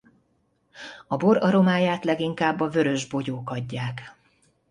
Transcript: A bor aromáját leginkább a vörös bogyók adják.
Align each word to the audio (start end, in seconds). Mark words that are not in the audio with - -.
A 1.07 1.15
bor 1.17 1.37
aromáját 1.37 2.03
leginkább 2.05 2.59
a 2.59 2.67
vörös 2.69 3.05
bogyók 3.07 3.49
adják. 3.49 4.13